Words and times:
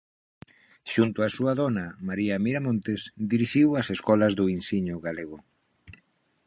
Xunto 0.93 1.17
a 1.23 1.29
súa 1.35 1.53
dona, 1.61 1.85
María 2.07 2.41
Miramontes, 2.45 3.01
dirixiu 3.31 3.67
as 3.79 3.87
Escolas 3.95 4.33
do 4.39 4.45
Insiño 4.57 4.95
Galego. 5.05 5.37